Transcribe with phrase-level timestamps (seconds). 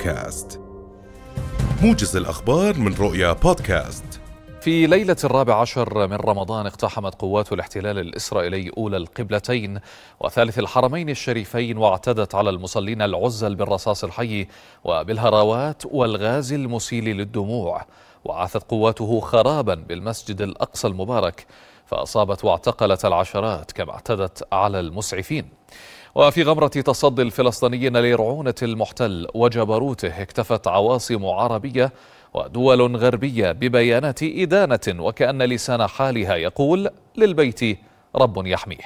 [0.00, 0.60] بودكاست.
[1.82, 4.20] موجز الأخبار من رؤيا بودكاست.
[4.60, 9.80] في ليلة الرابع عشر من رمضان اقتحمت قوات الاحتلال الإسرائيلي أولى القبلتين
[10.20, 14.46] وثالث الحرمين الشريفين واعتدت على المصلين العزل بالرصاص الحي
[14.84, 17.86] وبالهراوات والغاز المسيل للدموع.
[18.24, 21.46] وعاثت قواته خرابا بالمسجد الأقصى المبارك
[21.86, 25.48] فأصابت واعتقلت العشرات كما اعتدت على المسعفين.
[26.14, 31.92] وفي غمرة تصدي الفلسطينيين لرعونة المحتل وجبروته اكتفت عواصم عربية
[32.34, 37.78] ودول غربية ببيانات إدانة وكأن لسان حالها يقول للبيت
[38.16, 38.84] رب يحميه.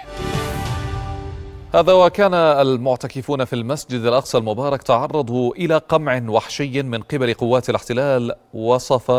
[1.74, 8.34] هذا وكان المعتكفون في المسجد الأقصى المبارك تعرضوا إلى قمع وحشي من قبل قوات الاحتلال
[8.54, 9.10] وصف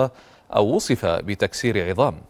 [0.56, 2.22] أو وصف بتكسير عظام.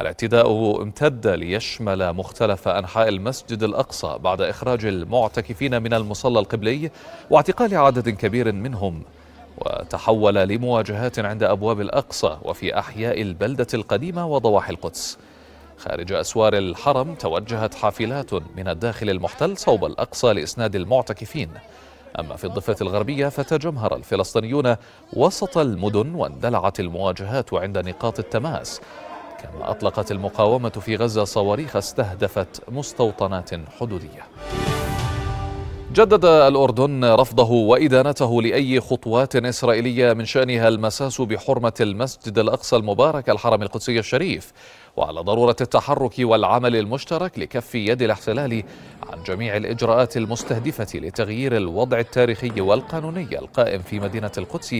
[0.00, 6.90] الاعتداء امتد ليشمل مختلف أنحاء المسجد الأقصى بعد إخراج المعتكفين من المصلى القبلي
[7.30, 9.02] واعتقال عدد كبير منهم
[9.58, 15.18] وتحول لمواجهات عند أبواب الأقصى وفي أحياء البلدة القديمة وضواحي القدس.
[15.78, 21.50] خارج أسوار الحرم توجهت حافلات من الداخل المحتل صوب الأقصى لإسناد المعتكفين.
[22.18, 24.76] أما في الضفة الغربية فتجمهر الفلسطينيون
[25.12, 28.80] وسط المدن واندلعت المواجهات عند نقاط التماس
[29.52, 34.24] كما أطلقت المقاومة في غزة صواريخ استهدفت مستوطنات حدودية.
[35.92, 43.62] جدد الأردن رفضه وإدانته لأي خطوات إسرائيلية من شأنها المساس بحرمة المسجد الأقصى المبارك الحرم
[43.62, 44.52] القدسي الشريف
[44.96, 48.62] وعلى ضرورة التحرك والعمل المشترك لكف يد الاحتلال
[49.12, 54.76] عن جميع الإجراءات المستهدفة لتغيير الوضع التاريخي والقانوني القائم في مدينة القدس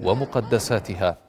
[0.00, 1.27] ومقدساتها.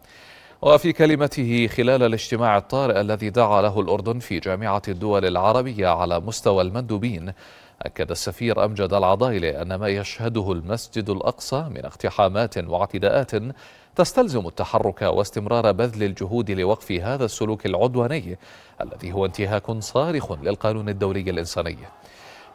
[0.62, 6.62] وفي كلمته خلال الاجتماع الطارئ الذي دعا له الأردن في جامعة الدول العربية على مستوى
[6.62, 7.34] المندوبين
[7.82, 13.32] أكد السفير أمجد العضايلي أن ما يشهده المسجد الأقصى من اقتحامات واعتداءات
[13.96, 18.38] تستلزم التحرك واستمرار بذل الجهود لوقف هذا السلوك العدواني
[18.82, 21.78] الذي هو انتهاك صارخ للقانون الدولي الإنساني.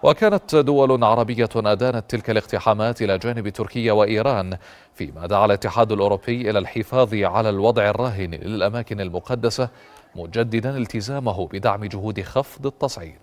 [0.05, 4.57] وكانت دول عربية أدانت تلك الاقتحامات إلى جانب تركيا وإيران
[4.95, 9.69] فيما دعا الاتحاد الأوروبي إلى الحفاظ على الوضع الراهن للأماكن المقدسة
[10.17, 13.19] مجددا التزامه بدعم جهود خفض التصعيد.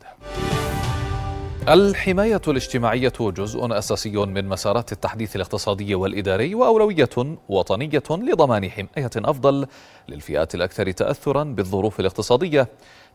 [1.69, 9.67] الحماية الاجتماعية جزء أساسي من مسارات التحديث الاقتصادي والإداري وأولوية وطنية لضمان حماية أفضل
[10.09, 12.67] للفئات الأكثر تأثرا بالظروف الاقتصادية.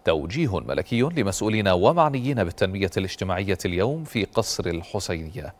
[0.07, 5.55] توجيه ملكي لمسؤولين ومعنيين بالتنمية الاجتماعية اليوم في قصر الحسينية.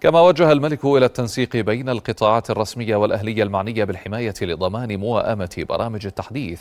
[0.00, 6.60] كما وجه الملك إلى التنسيق بين القطاعات الرسمية والأهلية المعنية بالحماية لضمان موائمة برامج التحديث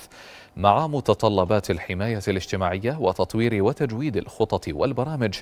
[0.57, 5.33] مع متطلبات الحماية الاجتماعية وتطوير وتجويد الخطط والبرامج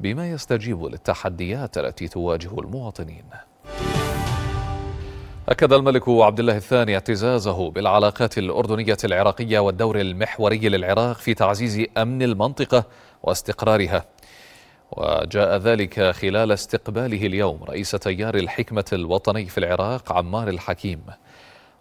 [0.00, 3.24] بما يستجيب للتحديات التي تواجه المواطنين.
[5.48, 12.22] أكد الملك عبد الله الثاني اعتزازه بالعلاقات الأردنية العراقية والدور المحوري للعراق في تعزيز أمن
[12.22, 12.84] المنطقة
[13.22, 14.04] واستقرارها.
[14.92, 21.02] وجاء ذلك خلال استقباله اليوم رئيس تيار الحكمة الوطني في العراق عمار الحكيم.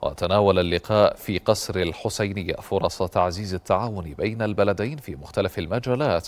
[0.02, 6.28] وتناول اللقاء في قصر الحسينية فرص تعزيز التعاون بين البلدين في مختلف المجالات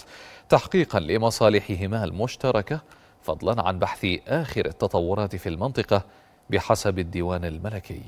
[0.49, 2.81] تحقيقا لمصالحهما المشتركة
[3.21, 6.03] فضلا عن بحث آخر التطورات في المنطقة
[6.49, 8.01] بحسب الديوان الملكي.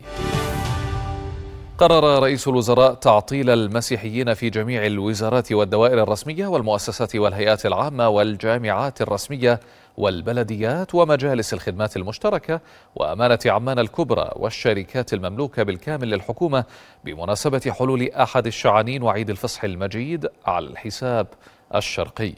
[1.78, 9.60] قرر رئيس الوزراء تعطيل المسيحيين في جميع الوزارات والدوائر الرسمية والمؤسسات والهيئات العامة والجامعات الرسمية
[9.98, 12.62] والبلديات ومجالس الخدمات المشتركة
[12.96, 16.64] وأمانة عمان الكبرى والشركات المملوكة بالكامل للحكومة
[17.06, 21.28] بمناسبة حلول أحد الشعانين وعيد الفصح المجيد على الحساب
[21.76, 22.34] الشرقي.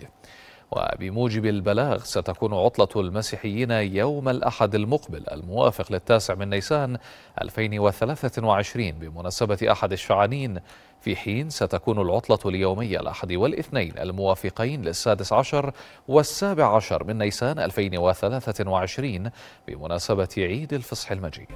[0.72, 6.97] وبموجب البلاغ ستكون عطلة المسيحيين يوم الأحد المقبل الموافق للتاسع من نيسان
[7.41, 10.59] 2023 بمناسبة أحد الشعانين.
[11.01, 15.73] في حين ستكون العطلة ليومي الأحد والاثنين الموافقين للسادس عشر
[16.08, 19.29] والسابع عشر من نيسان 2023
[19.67, 21.47] بمناسبة عيد الفصح المجيد.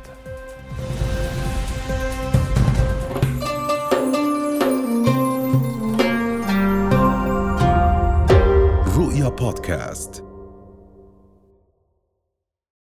[9.72, 10.31] Podcast.